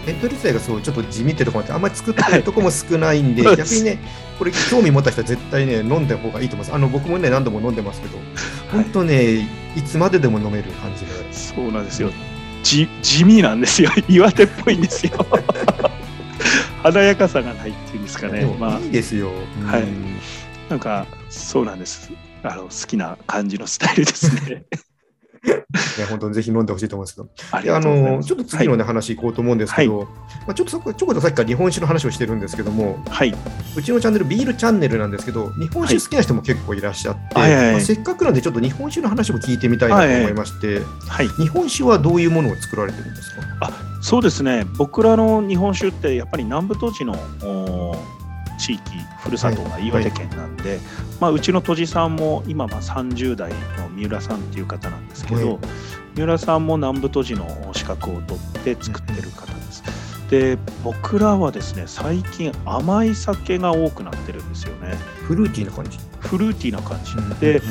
[0.07, 6.75] レッドエール自体がそうちょっと地味ってところもあって、あんまり作ってるとこも少ないんで、そうです逆にね、これ興味持った人は絶対ね、飲んだ方がいいと思います。
[6.75, 8.19] あの僕もね、何度も飲んでますけど、
[8.71, 11.33] 本当ね、いつまででも飲める感じで。
[11.33, 12.11] そうなんですよ。
[12.63, 13.91] じ地味なんですよ。
[14.09, 15.13] 岩手っぽいんですよ。
[16.83, 18.47] 華やかさがないっていうんですかね。
[18.85, 19.31] いいですよ。
[19.67, 20.17] はいうん
[20.69, 22.11] なんかそうなんです。
[22.43, 24.65] あの好きな感じのスタイルですね。
[25.47, 27.29] ね、本当にぜひ飲んでほしいと思うんですけど。
[27.73, 27.81] ああ。
[27.81, 30.07] のちょっと次の、ね話行こうと思うんですけど、
[30.47, 33.35] まあ、ちょっとそこちょこっとさっきから日本酒の話をしてるんですけども、はい、
[33.77, 37.73] うちのチャンネル、ビールチャンネルなんですけど、日本酒好きな人も結構いらっしゃって、はいはいはい。
[37.73, 43.73] まあせっかくなんで、ちょっと日本酒の話も聞いてみたいなと思いまして、はい、日本酒はどういうものを作られてるんですか？
[44.03, 44.67] そうですね。
[44.77, 47.97] 僕らの日本酒ってやっぱり南部栃のお
[48.57, 48.83] 地域
[49.21, 50.79] ふるさとが岩手県なんで、
[51.21, 55.59] まあ、うちの杜氏さんも今まあ30代の三浦さんっていう方なんですけど、はい。
[56.15, 59.83] 三浦さんも南部杜氏の資格を取って作ってる方です。
[60.31, 64.95] で僕らはですね最近甘い酒が多くなってるんですよね。
[65.23, 65.99] フルーティーな感じ。
[66.21, 67.63] フルーティーな感じ、で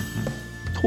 [0.75, 0.81] 糖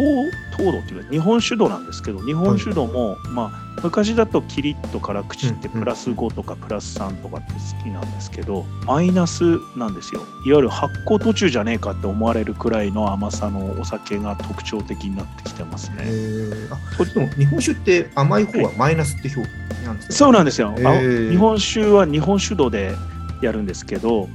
[0.57, 10.20] 糖度っていうか日本酒度なんですけど日本酒度も、まあ昔だとキリッと辛口ってプラス5とかプラス3とかって好きなんですけどマイナスなんですよ。
[10.44, 22.94] いわゆる発酵途中じゃねえかって思われるくらいの甘さのお酒が特徴的になってきてますえねー、あこれでも日本酒って甘い方はマイナスって表記なんですか、そうなんですよ、日本酒は日本酒度で
[23.42, 24.29] やるんですけど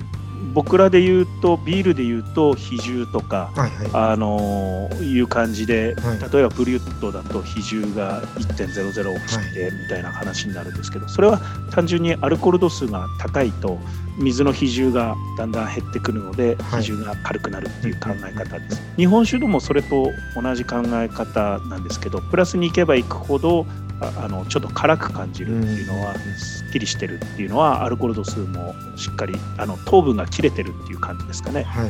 [0.53, 3.89] 僕らで言うとビールで言うと比重とかはいはい。
[3.93, 6.19] あのーいう感じで、はい。
[6.32, 11.39] 例えばブリュットだと比重が1.00を切ってみたいな話になるんですけど、それは
[11.71, 13.79] 単純にアルコール度数が高いと
[14.17, 16.84] 水の比重がだんだん減ってくるのではい。
[16.84, 23.65] 比重が軽くなるっていう考え方です、日本酒でもそれと同じ考え方なんですけどプラスに行けば行くほど
[24.03, 31.63] ああのちょっと辛く感じるっていうのは、うんすっきりしてるっていうのはアルコール度数もしっかりあの糖分が切れてるっていう感じですかね。
[31.63, 31.85] は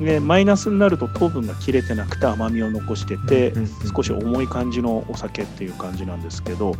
[0.00, 3.52] い、でマイナスになると糖分が切れてなくて甘みを残してて、
[3.94, 6.74] 少し重い感じのお酒っていう感じなんですけど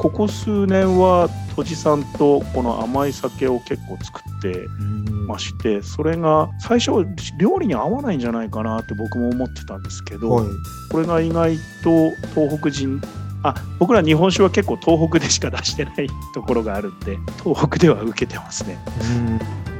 [0.00, 5.06] ここ数年はとじさんとこの甘い酒を結構作ってうん。
[5.26, 7.04] ましてそれが最初
[7.38, 10.46] 料理に合わないんじゃないかなって僕も思ってたんですけど、はい。
[10.90, 13.00] これが意外と東北人
[13.48, 18.78] あ僕ら日本酒は結構東北でしか出してないところがあるんで東北では受けてますね、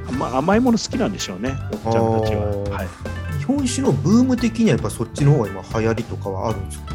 [0.09, 0.19] うん。
[0.19, 6.95] まあ、甘いもの好きなんでしょうねおっちゃんたちは、はい、日本酒のブーム的にはやっぱそっちの方が今流行りとかはあるんですか？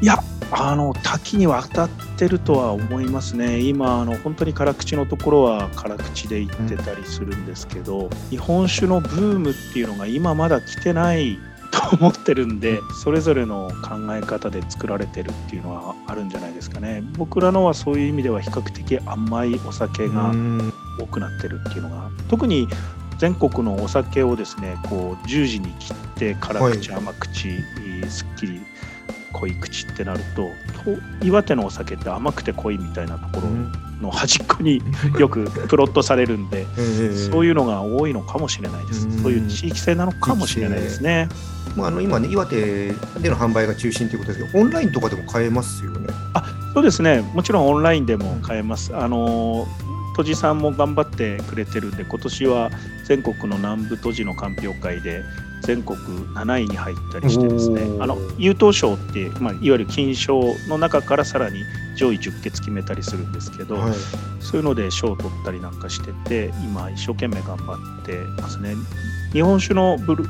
[0.00, 3.60] いやあの多岐にわたってるとは思いますね。
[3.60, 11.38] 今あの本当に辛口のところは辛口で言ってたりするんですけど、日本酒のブームっていうのが今まだ来てない
[11.70, 17.02] と思ってるんでそれぞれの考え方で作られてるっていうのはあるんじゃないですかね。
[17.16, 20.72] 僕らのはそういう意味では比較的甘いお酒がうん。
[20.98, 22.10] 多くなってるっていうのが。
[22.28, 22.68] 特に
[23.18, 27.48] 全国のお酒をですねこう十字に切って辛口、甘口
[28.08, 28.60] すっきり
[29.32, 30.50] 濃い口ってなると
[30.84, 33.48] と岩手のお酒って甘くて濃いみたいなところ
[34.00, 34.80] の端っこに
[35.18, 36.66] よくプロットされるんで
[37.30, 39.06] そういうのが多いのかもしれないです。
[39.06, 39.18] うん。
[39.22, 41.28] そういう地域性なのかもしれないですね。
[41.76, 42.94] まあ、あの今ね岩手で
[43.28, 46.08] の販売が中心ということですけどオンラインとかでも買えますよね。
[46.74, 47.20] そうですね。
[47.34, 48.94] もちろんオンラインでも買えます。
[48.96, 49.66] あの
[50.16, 52.70] 都知さんも頑張ってくれてるんで今年は
[53.04, 55.22] 全国の南部都知の鑑評会で
[55.62, 57.82] 全国7位に入ったりしてですね。
[58.00, 61.62] あの優等賞って、まあ、いわゆる金賞の中からさらに
[61.96, 63.92] 上位10決決めたりするんですけど、はい、
[64.40, 68.74] そういうので賞を取ったりなんかしてて今一生懸命頑張ってますね。
[69.32, 70.24] 日本酒のブル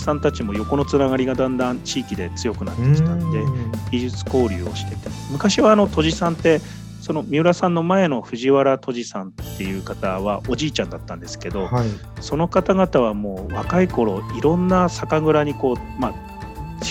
[0.00, 3.72] さんたちも横のつながりがだんだん地域で強くなってきたんでうん。
[3.92, 5.08] 技術交流をしてて。
[5.30, 6.60] 昔はあのさんって
[7.00, 11.88] その三浦さんの前の藤原都知さんっていう方はおじいちゃんだったんですけど、はい、
[12.20, 16.35] その方々はもう若い頃いろんな酒蔵にこうまあ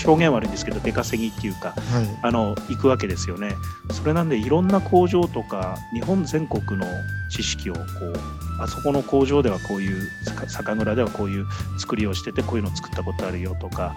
[0.04, 3.54] 表現悪いんですけど出稼ぎっていうかはい、あの行くわけですよね。
[3.90, 6.86] それなんでいろんな工場とか日本全国の
[7.30, 11.46] 知識をこうあそこの工場ではこういう酒酒蔵ではこういう
[11.78, 13.96] 作りをしててこういうの作ったことあるよとか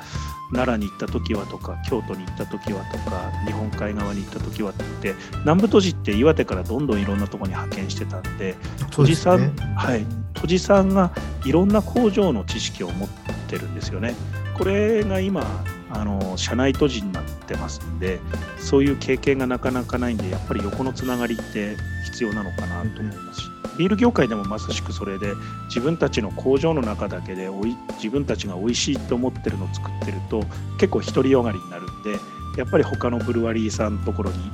[0.52, 8.56] 奈良に行った時はとか京都に行った時はとか日本海側に行った時はって南部都知って岩手からどんどんいろんなところに派遣してたんで
[8.91, 9.52] 都知ね。
[9.75, 11.12] はい都知さんが
[11.43, 13.10] いろんな工場の知識を持っ
[13.49, 14.15] てるんですよね。
[14.58, 15.45] これが今
[15.91, 18.19] あの社内都知になってますんで
[18.58, 23.47] そういう経験がなかなかないんでやっぱり横のつながりって必要なのかなと思いますし、
[23.78, 25.34] ビール業界でもまさしくそれで
[25.67, 30.43] 自分たちの工場の中だけでおい自分たちが美味しいと思ってるのを作ってると
[30.80, 32.12] 結構独りよがりになるんで
[32.58, 34.49] やっぱり他のブルワリーさんのところに行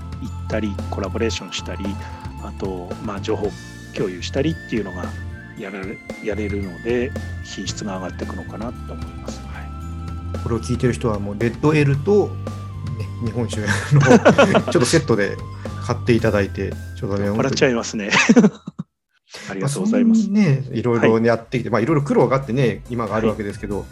[0.45, 1.85] ったりコラボレーションしたり
[2.43, 3.49] あとまあ情報
[3.95, 5.05] 共有したりっていうのが
[5.57, 7.11] やれやれるので
[7.43, 9.44] 品質が上がっていくのかなと思います。
[10.45, 12.33] はいこれを聞いてる人はもうレッドエールと、ね、
[13.25, 13.67] 日本酒の
[14.71, 15.35] ちょっとセットで
[15.83, 18.11] 買っていただいて、ちょっとね、 笑っちゃいます ね。
[19.49, 20.25] ありがとうございます。
[20.25, 23.85] そんなにね、いろいろやってきて、まあいろいろ苦労があってね、今があるわけですけど、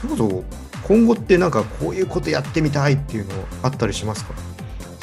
[0.00, 0.44] それこそ
[0.82, 4.34] 今後ってなんかこういうことやってみたいっていうのあったりしますか？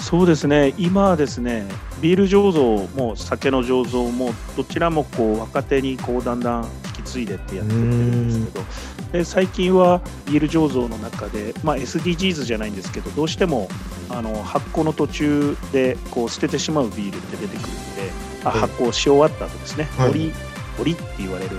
[0.02, 1.66] そうですね、今はですね、
[2.02, 8.66] ビール醸造も酒の醸造も、どちらもこう若手にこうだんだん引き継いでってやってってるんですけど、
[9.12, 13.68] で最近はビール醸造の中で、まあ、SDGs じゃないんですけど、どうしても
[14.10, 18.12] あの発酵の途中でこう捨ててしまうビールって出てくるんで、
[18.46, 18.60] あはい。
[18.62, 20.08] 発酵し終わった後ですね、はい。
[20.10, 20.34] 森
[20.78, 21.58] 森って言われる、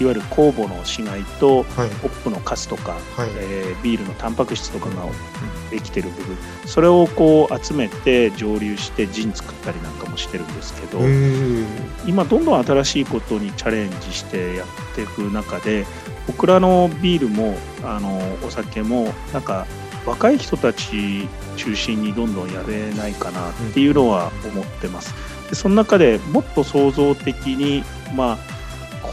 [0.00, 1.88] いわゆる酵母の死骸と、はい。
[2.02, 3.30] ホップのカスとか、はい。
[3.36, 5.06] えービールのタンパク質とかが
[5.70, 11.00] できてる部分それをこう集めて蒸留してジン作ったりなんかもしてるんですけど、
[12.06, 15.84] 今どんどん新しいことにチャレンジしてやっていく中で
[16.26, 19.66] 僕らのビールもあのお酒もなんか
[20.06, 25.14] 若い人たち中心にどんどんやれないかなっていうのは思ってます。
[25.50, 28.53] でその中でもっと創造的にまあ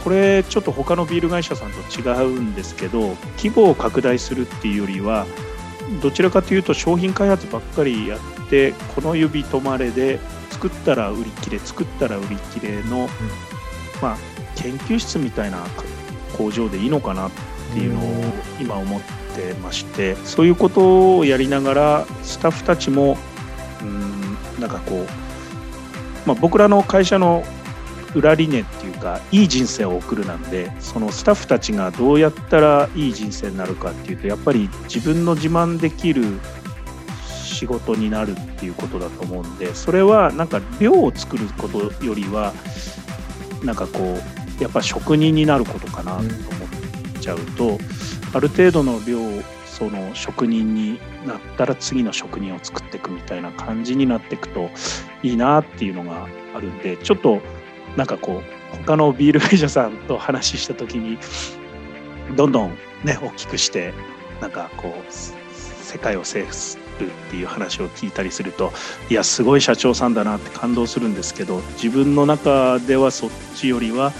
[0.04, 5.26] これちょっと他のビール会社さんと違うんですけど規模を拡大するっていうよりは
[6.00, 10.18] どちらかというと商品開発ばっかりやってこの指止まれで
[10.50, 13.08] 作ったら売り切れ作ったら売り切れの、
[14.00, 14.16] まあ、
[14.56, 15.64] 研究室みたいな
[16.36, 17.30] 工場でいいのかなっ
[17.72, 19.00] ていうのを今思っ
[19.34, 23.16] てましてそういうことをやりながらスタッフたちも
[23.82, 27.44] うんなんかこう、まあ、僕らの会社の
[28.14, 36.24] 裏理念っていうかいい人生を送るなんでそのスタッフたちがどうやったらいい人生になるかっていうとやっぱり自分の自慢できる
[37.62, 42.52] 仕事になるっていうことだと思うんでそれはなんか量を作ることよりは
[43.62, 44.18] なんかこ
[44.58, 46.32] うやっぱ職人になることかなと思っ
[47.20, 47.78] ちゃうと
[48.34, 49.18] ある程度の量
[49.66, 54.70] その職人になったら次の職人を作っていくみたいな感じになっていくと
[55.22, 57.40] いいなっていうのがあるんでちょっと
[57.96, 61.18] なんかこう他のビール会社さんと話した時に
[62.36, 62.70] どんどん
[63.04, 63.92] ね大きくして
[64.40, 68.72] なんかこう世界を制するっていう話を聞いたりすると
[69.10, 74.12] いやすごい社長さんだなって感動するんですけど自分の中ではそっちよりは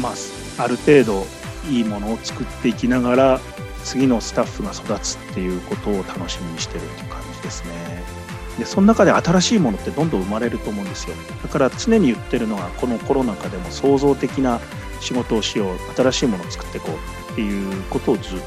[0.00, 1.24] まあある程度
[1.70, 3.40] いいものを作っていきながら
[3.84, 8.23] 次のスタッフが育つっていうことを楽しみにしてるっていう感じですね。
[8.58, 11.16] でその中で新しいものってどんどん生まれると思うんですよ。
[11.42, 14.60] だから常に言ってるのはこのコロナ禍でも創造的な
[15.00, 18.44] 仕事をしよう新しいものを作っていこうっていうことをずっと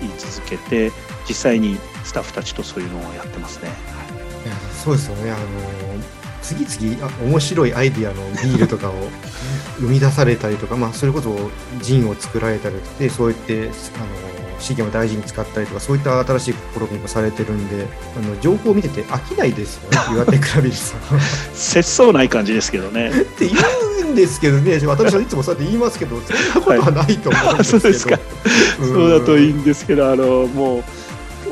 [0.00, 0.92] 言い続けて
[1.28, 3.70] 実際にスタッフたちとそういうのをやってますね。
[4.44, 4.48] い。
[4.48, 5.30] やそうですよね。
[5.30, 5.40] あの
[6.44, 8.94] 次々あ面白いアイディアのビールとかを
[9.80, 14.33] 生み出されたりとか、まあ、それこそジンを作られたりしてそうやってあの
[14.64, 17.86] 資源を大事に使ったりとかそういった新しい試みもされてるんで
[18.16, 21.20] あの情報を見てて飽きないですよね岩手クラビルさん。
[21.54, 23.10] 節操ない感じですけどね。
[23.10, 23.56] って言
[24.08, 28.18] うんですけどね私はいつもそうやって言いますけどそんなことはないと思うんですけど、はい、そうですか、
[28.78, 30.84] そうだといいんですけどあのもう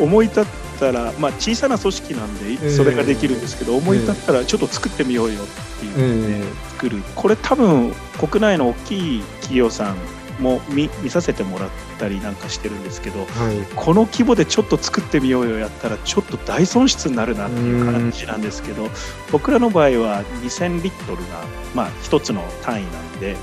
[0.00, 0.44] 思い立っ
[0.78, 9.96] たら、まあ、小さな組織なんでそれができるんですけど、えー、思い立ったらちょっと作ってみようよっていうので作る、これ多分国内の大きい企業さん
[10.42, 13.28] も見見させてもらったりなんかしてるんですけど、はい、
[13.74, 18.88] この規模でちょっと作ってみようよやったらちょっと大損失になるなっていう感じなんですけど
[19.30, 23.36] 僕らの場合は2000リットルが、まあ、1つの単位なんで、はい、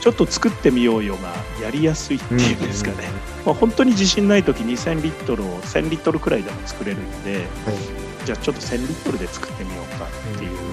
[0.00, 1.32] ちょっと作ってみようよが
[1.62, 3.08] やりやすいっていうんですかね、
[3.44, 7.46] まあ、本当に自信ない時2000リットルを1000リットルくらいでも作れるんで、はい、
[8.24, 10.67] じゃあちょっと1000リットルで作ってみようかっていう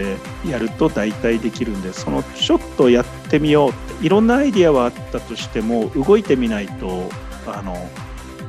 [0.00, 0.16] で
[0.48, 7.08] やると大体できるんでそのちょっとやってみようっていろんなアイディアはあったとしても動いてみないと
[7.46, 7.76] あの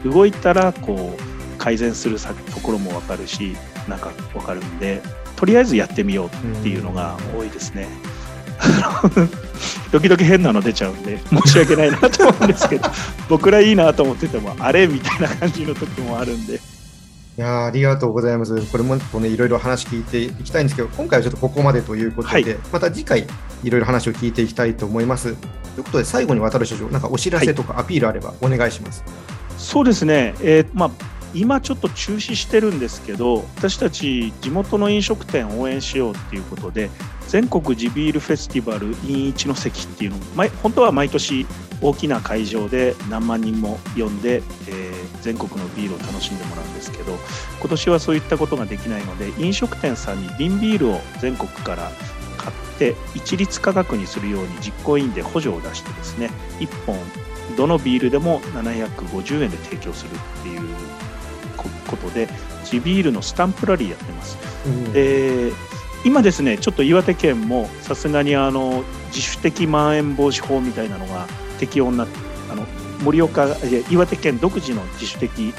[0.10, 3.56] 動いたらこう改善するところも分かるし
[3.88, 5.02] なんか分かるんで
[5.36, 6.30] とりあえずやってみようっ
[6.64, 7.88] ていうのが多いですね。
[9.91, 12.89] 時々変なの出ちゃうんで申し訳ないなと思うんですけど
[13.28, 16.60] 僕らいいなと思っててもあれみたいな感じの時もあるんで。
[17.38, 18.71] いやありがとうございます。
[18.71, 23.25] これもね、いろいろ話聞いていきたいんですけど、今回はちょっとここまでということで、はい、また次回、
[23.63, 25.34] いろいろ話を聞いていきたいと思います。
[25.75, 29.01] ということで、最後に渡る社長、なんかお知らせとかアピールあればお願いします。
[29.01, 29.11] はい、
[29.57, 30.91] そうですね、えー、まあ、
[31.34, 36.89] 今ちょっと中止してるんですけど、私たち地元の飲食店を応援しようっていうことで、
[37.27, 40.19] 全国地ビールフェスティバル in 一の関っていうのを、
[40.61, 41.45] 本当は毎年
[41.82, 47.17] 大きな会場で何万人も呼んで、えー全国のビールを楽しんでもらうんですけど
[47.59, 51.91] 今年はそういったことができないので飲食店さんに瓶ビールを全国から
[52.38, 56.97] 買って一律価格にするように実行委員で補助を出してですね1本
[57.55, 60.61] どのビールでも750円で提供するっていう
[61.88, 62.28] ことで
[62.64, 64.38] 地ビールのスタンプラリーやってます。
[64.66, 65.51] うん、で
[66.03, 71.28] 今ですねちょっと岩手県もさすがにあの自主的まん延防止法みたいなのが
[71.59, 72.18] 適用になって
[72.51, 72.66] あの
[73.03, 73.47] 盛岡
[73.89, 75.53] 岩手県独自の自主的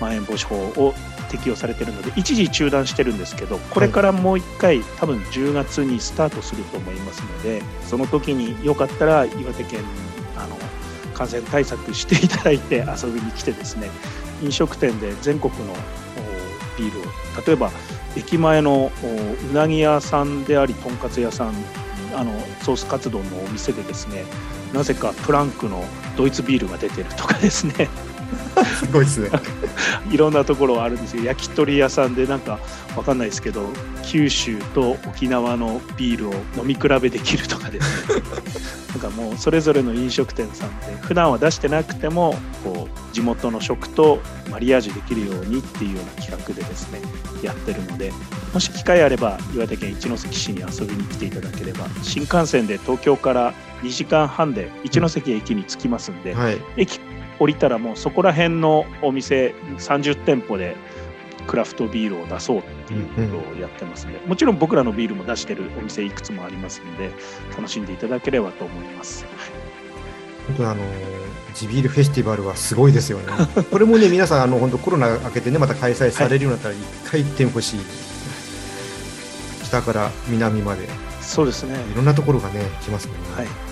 [0.00, 0.94] まん延防止法を
[1.30, 9.80] 適用されているので一時中断してるんですけどこれからもう1回、多分10月にスタートすると思いますのでその時によかったら岩手県
[10.36, 10.56] あの
[11.14, 13.90] 感染対策していただいて遊びに来てですね
[14.42, 15.74] 飲食店で全国の
[16.78, 17.02] ビールを
[17.46, 17.70] 例えば
[18.16, 18.90] 駅前の
[19.50, 21.54] うなぎ屋さんでありとんかつ屋さん
[22.14, 22.32] あの
[22.62, 24.24] ソースカツ丼のお店でですね
[24.72, 25.84] なぜかプランクの
[26.16, 27.88] ドイツビールが出てるとかですね。
[28.78, 29.30] すごいですね。
[30.10, 32.58] いろんなところあるんですよ焼き鳥屋さんでなんか
[32.96, 33.68] わかんないですけど
[34.02, 38.22] 九州と沖縄のビールを飲み比べできるとかですね。
[38.90, 44.20] なんかもうそれぞれの飲食店さんで普段は出してなくてもこう地元の食と
[44.50, 47.00] マリアージュできるようにっていうような企画でですね
[47.40, 48.12] やってるので
[48.52, 56.98] もし機会あれば岩手県一関市に遊びに来ていただければ新幹線で東京から2時間半で一関駅に着きますんで、はい、駅
[57.40, 60.76] 降りたらもうそこら辺のお店30店舗で
[61.46, 67.10] クラフトビールを出そうっていうことをやってますので、うんうん、もちろん僕らのビールも出してるお店いくつもありますので
[67.56, 69.24] 楽しんでいただければと思います。
[70.46, 70.82] 本当あの
[71.54, 73.32] 地ビールフェスティバルはすごいですよね。
[73.70, 77.76] これもね皆さんあの本当コロナ明けてねまた開催されるようになったら一回行ってほしい。
[77.78, 77.86] はい、
[79.64, 80.88] 北から南まで。
[81.20, 81.74] そうですね。
[81.92, 83.22] いろんなところがね来ますもんね。
[83.36, 83.69] はい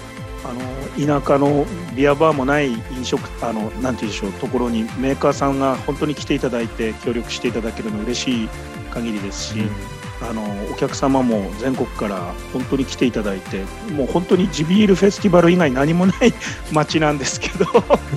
[0.49, 8.49] あの田舎のビアバーもない飲食あのなんていうんでしょうところにメーカーさんが本当に来ていただいて協力していただけるの嬉しい
[8.91, 10.43] 限りですし、うん、あの
[10.73, 16.33] お客様も全国から本当に来ていただいてもう本当に地ビールフェスティバル以外何もない
[16.73, 17.67] 街なんですけど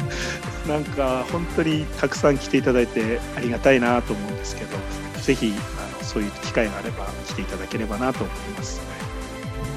[0.72, 4.78] なんか本当にたくさん来ていただいてありがたいなと思うんですけど
[5.22, 8.80] ぜひあのそういう機会があれば来ていただければなと思います。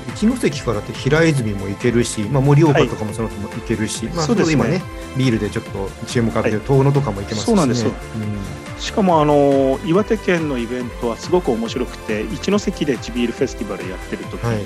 [0.09, 4.83] 一関からって平泉も行けるし、まあ、盛岡とかもそのも行けるし、はい、まあ、そうですね、今ね
[5.17, 7.85] ビールでちょっと注目浴びてる遠野とかも行けますし、ね、そうなんです。
[7.85, 14.65] よ、うん、しかもあの岩手県のイベントはすごく面白くて一関で地ビールフェスティバルやってる時に、はい、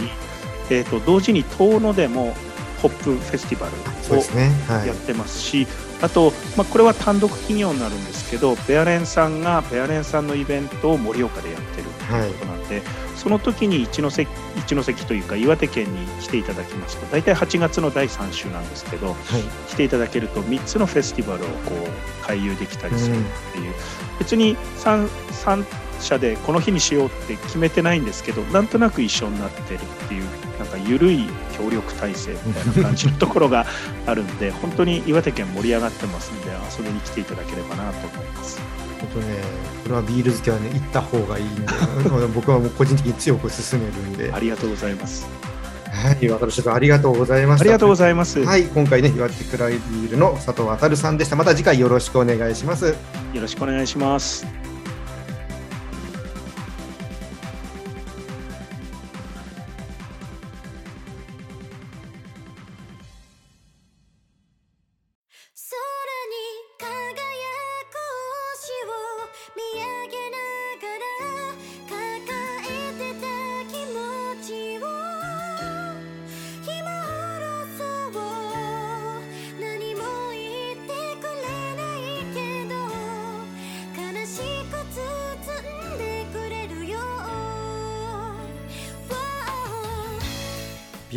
[0.70, 2.34] えーと、同時に遠野でも
[2.82, 3.72] ホップフェスティバル
[4.82, 5.66] をやってますし、
[6.00, 12.30] あと、まあ、これは単独企業になるんですけどベアレンさんがベアレンさんのイベントを盛岡でやってるとい。
[12.30, 12.84] うことなんで、はい、
[13.16, 14.26] その時に一関
[14.56, 19.16] 一関というか岩手県に来ていただきますと大体8月の第3週なんですけど、はい、
[19.68, 23.18] 来ていただけると3つのフェスティバルをこう回遊できたりするっ
[23.52, 25.64] ていう、うん、別に 3, 3
[26.00, 33.66] 社でこの日にしようって決めてないんですけどなんとなく一緒になってるっていうなんか緩い協力体制みたいな感じのところが
[34.06, 38.60] あるんで 本当に岩手県盛り上がってますので遊びに来ていただければなと思います。
[39.00, 39.36] 本当ね、
[39.84, 41.66] これはビール好きはね、行った方がいいんで、
[42.34, 44.32] 僕はもう個人的に強く勧めるんで。
[44.32, 45.28] ありがとうございます。
[45.90, 47.62] はい、渡社長ありがとうございました。
[47.62, 48.44] ありがとうございます。
[48.44, 51.36] はい、今回ね、岩手クライビールの佐藤渉さんでした。
[51.36, 52.86] また次回よろしくお願いします。
[52.86, 52.94] よ
[53.40, 54.57] ろしくお願いします。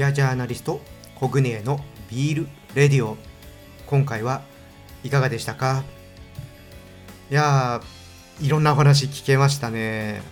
[0.02, 0.82] ビアジャーナリスト
[1.14, 1.80] コグネの
[2.10, 3.18] ビールレディオ。
[3.86, 4.42] 今回は
[5.04, 5.84] いかがでしたか？
[7.30, 7.82] いや
[8.42, 10.24] いろんなお話聞けましたね。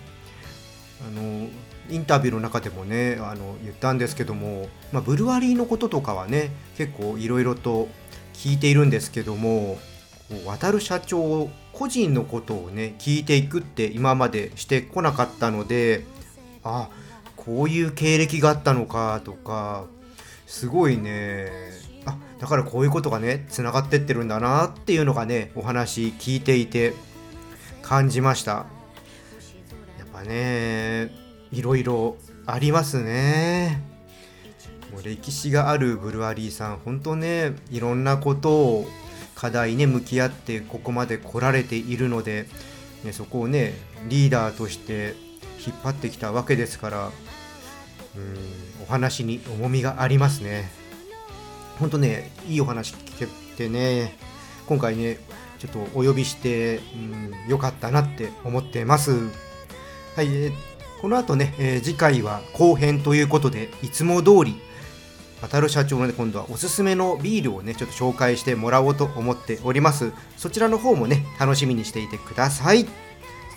[1.06, 1.46] あの
[1.88, 7.86] インタビューの中でもねあの言ったんですけども、まあ、ブルワリーのこととかはね結構いろいろと
[8.34, 9.78] 聞いているんですけども
[10.46, 16.04] 渡る社長個人のことをね聞いていくって今までしてこなかったので
[16.64, 16.88] あ
[17.44, 19.86] こういう経歴があったのかとか
[20.46, 21.48] すごいね。
[22.04, 26.92] あだからこういうことがねつながってってるんだなっていうのがねお話聞いていて
[27.82, 28.66] 感じました。
[29.98, 31.10] やっぱね
[31.50, 32.16] いろいろ
[32.46, 33.82] ありますね。
[34.92, 38.88] もう歴史があるブルワリーさん本当ねいろんなことを
[39.34, 42.46] 課題ね向き合ってここまで来られているので、
[43.04, 43.72] ね、そこをね
[44.08, 45.14] リーダーとして
[45.66, 47.10] 引っ張ってきたわけですから
[48.16, 50.70] うんお話に重みがありますね。
[51.78, 54.16] ほんとねいいお話聞けてね
[54.66, 55.18] 今回ね
[55.58, 59.12] ちょっとお呼びしてうんよかったなって思ってます。
[60.16, 60.52] はい、えー、
[61.00, 64.60] この後ね、えー、次回は後編ということでいつも通り
[65.40, 70.12] 渡る社長のね今度はおすすめのビールをねちょっと紹介してもらおうと思っております。
[70.36, 72.86] そちらの方もね楽しみにしていてください。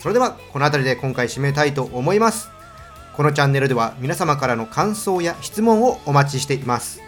[0.04, 2.51] それではこの辺りで今回締めたいと思います
[3.14, 6.99] このチャンネルでは皆様からの感想や質問をお待ちしています。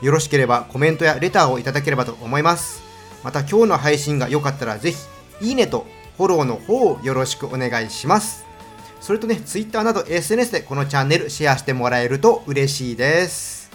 [0.00, 2.82] よろしければコメントやレターをいただければと思います。
[3.22, 4.98] また今日の配信が良かったらぜひ、
[5.42, 5.86] いいねと
[6.16, 8.46] フォローの方をよろしくお願いします。
[9.02, 13.70] それとね、Twitter など SNS でこのチャンネルシェアしてもらえると嬉しいです。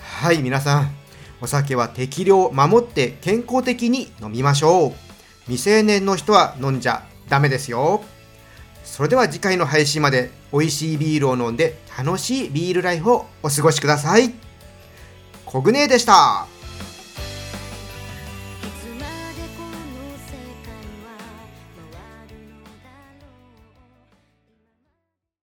[0.00, 0.90] はい、皆さん、
[1.42, 4.92] お酒は適量守って健康的に飲みましょう。
[5.44, 8.02] 未成年の人は飲んじゃダメですよ。
[8.84, 14.34] それでは次回の配信まで美味しいビールを飲んで楽しいビールライフをお過ごしください。
[15.46, 16.51] コグネでした。